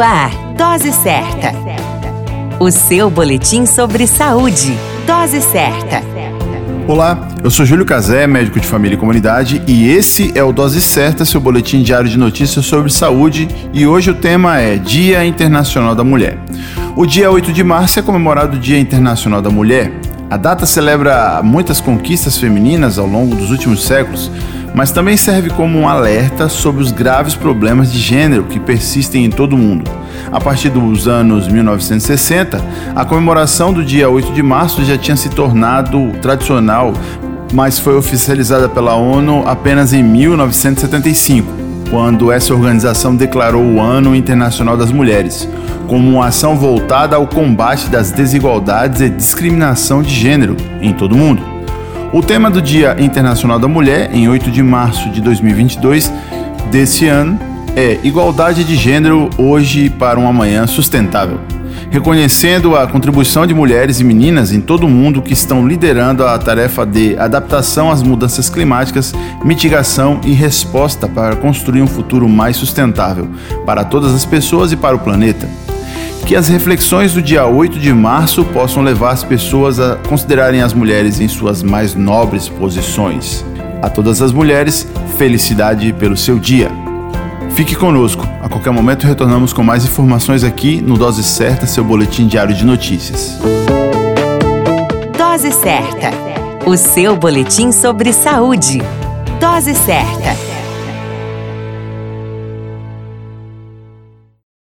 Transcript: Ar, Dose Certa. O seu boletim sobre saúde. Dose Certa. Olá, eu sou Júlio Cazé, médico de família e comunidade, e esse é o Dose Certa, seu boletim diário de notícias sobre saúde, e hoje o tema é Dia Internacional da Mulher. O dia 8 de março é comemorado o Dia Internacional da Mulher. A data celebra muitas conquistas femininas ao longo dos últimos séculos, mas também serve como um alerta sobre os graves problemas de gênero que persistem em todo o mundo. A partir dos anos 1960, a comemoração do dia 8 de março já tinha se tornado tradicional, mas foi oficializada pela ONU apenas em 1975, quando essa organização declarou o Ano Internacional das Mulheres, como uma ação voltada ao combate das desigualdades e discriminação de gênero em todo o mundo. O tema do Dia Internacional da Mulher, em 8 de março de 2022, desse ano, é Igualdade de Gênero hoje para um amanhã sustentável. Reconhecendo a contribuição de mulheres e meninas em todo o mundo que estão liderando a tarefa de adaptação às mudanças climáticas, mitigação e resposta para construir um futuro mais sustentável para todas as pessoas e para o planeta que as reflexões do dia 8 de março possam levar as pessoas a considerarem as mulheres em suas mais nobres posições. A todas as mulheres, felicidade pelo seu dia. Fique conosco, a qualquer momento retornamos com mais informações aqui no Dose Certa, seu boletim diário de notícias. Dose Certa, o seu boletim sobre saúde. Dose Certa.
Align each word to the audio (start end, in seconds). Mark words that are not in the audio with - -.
Ar, 0.00 0.30
Dose 0.56 0.92
Certa. 0.92 1.52
O 2.58 2.70
seu 2.70 3.10
boletim 3.10 3.66
sobre 3.66 4.06
saúde. 4.06 4.74
Dose 5.06 5.42
Certa. 5.42 6.02
Olá, 6.88 7.28
eu 7.44 7.50
sou 7.50 7.66
Júlio 7.66 7.84
Cazé, 7.84 8.26
médico 8.26 8.58
de 8.58 8.66
família 8.66 8.96
e 8.96 8.98
comunidade, 8.98 9.62
e 9.66 9.90
esse 9.90 10.32
é 10.34 10.42
o 10.42 10.52
Dose 10.52 10.80
Certa, 10.80 11.26
seu 11.26 11.40
boletim 11.40 11.82
diário 11.82 12.08
de 12.08 12.18
notícias 12.18 12.64
sobre 12.64 12.90
saúde, 12.90 13.46
e 13.74 13.86
hoje 13.86 14.10
o 14.10 14.14
tema 14.14 14.58
é 14.58 14.78
Dia 14.78 15.24
Internacional 15.24 15.94
da 15.94 16.02
Mulher. 16.02 16.38
O 16.96 17.04
dia 17.04 17.30
8 17.30 17.52
de 17.52 17.62
março 17.62 17.98
é 17.98 18.02
comemorado 18.02 18.56
o 18.56 18.60
Dia 18.60 18.78
Internacional 18.78 19.42
da 19.42 19.50
Mulher. 19.50 19.92
A 20.30 20.36
data 20.36 20.64
celebra 20.64 21.42
muitas 21.42 21.80
conquistas 21.80 22.38
femininas 22.38 22.98
ao 22.98 23.06
longo 23.06 23.34
dos 23.34 23.50
últimos 23.50 23.84
séculos, 23.84 24.30
mas 24.74 24.92
também 24.92 25.16
serve 25.16 25.50
como 25.50 25.78
um 25.78 25.88
alerta 25.88 26.48
sobre 26.48 26.82
os 26.82 26.92
graves 26.92 27.34
problemas 27.34 27.92
de 27.92 27.98
gênero 27.98 28.44
que 28.44 28.60
persistem 28.60 29.24
em 29.24 29.30
todo 29.30 29.54
o 29.54 29.58
mundo. 29.58 29.90
A 30.32 30.40
partir 30.40 30.68
dos 30.68 31.08
anos 31.08 31.48
1960, 31.48 32.64
a 32.94 33.04
comemoração 33.04 33.72
do 33.72 33.84
dia 33.84 34.08
8 34.08 34.32
de 34.32 34.42
março 34.42 34.84
já 34.84 34.96
tinha 34.96 35.16
se 35.16 35.28
tornado 35.30 36.12
tradicional, 36.22 36.92
mas 37.52 37.78
foi 37.78 37.96
oficializada 37.96 38.68
pela 38.68 38.94
ONU 38.94 39.42
apenas 39.46 39.92
em 39.92 40.02
1975, 40.02 41.48
quando 41.90 42.30
essa 42.30 42.54
organização 42.54 43.16
declarou 43.16 43.64
o 43.64 43.80
Ano 43.80 44.14
Internacional 44.14 44.76
das 44.76 44.92
Mulheres, 44.92 45.48
como 45.88 46.08
uma 46.08 46.26
ação 46.26 46.56
voltada 46.56 47.16
ao 47.16 47.26
combate 47.26 47.88
das 47.88 48.12
desigualdades 48.12 49.00
e 49.00 49.10
discriminação 49.10 50.00
de 50.00 50.14
gênero 50.14 50.56
em 50.80 50.92
todo 50.92 51.12
o 51.12 51.18
mundo. 51.18 51.59
O 52.12 52.20
tema 52.20 52.50
do 52.50 52.60
Dia 52.60 52.96
Internacional 52.98 53.56
da 53.56 53.68
Mulher, 53.68 54.10
em 54.12 54.28
8 54.28 54.50
de 54.50 54.64
março 54.64 55.08
de 55.10 55.20
2022, 55.20 56.12
desse 56.68 57.06
ano, 57.06 57.38
é 57.76 58.00
Igualdade 58.02 58.64
de 58.64 58.74
Gênero 58.74 59.30
hoje 59.38 59.88
para 59.88 60.18
um 60.18 60.26
amanhã 60.26 60.66
sustentável. 60.66 61.38
Reconhecendo 61.88 62.74
a 62.74 62.88
contribuição 62.88 63.46
de 63.46 63.54
mulheres 63.54 64.00
e 64.00 64.04
meninas 64.04 64.52
em 64.52 64.60
todo 64.60 64.86
o 64.86 64.88
mundo 64.88 65.22
que 65.22 65.32
estão 65.32 65.66
liderando 65.66 66.26
a 66.26 66.36
tarefa 66.36 66.84
de 66.84 67.16
adaptação 67.16 67.92
às 67.92 68.02
mudanças 68.02 68.50
climáticas, 68.50 69.14
mitigação 69.44 70.20
e 70.24 70.32
resposta 70.32 71.06
para 71.06 71.36
construir 71.36 71.80
um 71.80 71.86
futuro 71.86 72.28
mais 72.28 72.56
sustentável 72.56 73.28
para 73.64 73.84
todas 73.84 74.12
as 74.12 74.24
pessoas 74.24 74.72
e 74.72 74.76
para 74.76 74.96
o 74.96 74.98
planeta 74.98 75.48
que 76.30 76.36
as 76.36 76.46
reflexões 76.46 77.12
do 77.12 77.20
dia 77.20 77.44
8 77.44 77.76
de 77.76 77.92
março 77.92 78.44
possam 78.44 78.84
levar 78.84 79.10
as 79.10 79.24
pessoas 79.24 79.80
a 79.80 79.96
considerarem 79.96 80.62
as 80.62 80.72
mulheres 80.72 81.18
em 81.18 81.26
suas 81.26 81.60
mais 81.60 81.96
nobres 81.96 82.48
posições. 82.48 83.44
A 83.82 83.90
todas 83.90 84.22
as 84.22 84.30
mulheres, 84.30 84.86
felicidade 85.18 85.92
pelo 85.92 86.16
seu 86.16 86.38
dia. 86.38 86.70
Fique 87.50 87.74
conosco, 87.74 88.24
a 88.40 88.48
qualquer 88.48 88.70
momento 88.70 89.08
retornamos 89.08 89.52
com 89.52 89.64
mais 89.64 89.84
informações 89.84 90.44
aqui 90.44 90.80
no 90.80 90.96
Dose 90.96 91.24
Certa, 91.24 91.66
seu 91.66 91.82
boletim 91.82 92.28
diário 92.28 92.54
de 92.54 92.64
notícias. 92.64 93.36
Dose 95.18 95.50
Certa, 95.50 96.12
o 96.64 96.76
seu 96.76 97.16
boletim 97.16 97.72
sobre 97.72 98.12
saúde. 98.12 98.80
Dose 99.40 99.74
Certa. 99.74 100.49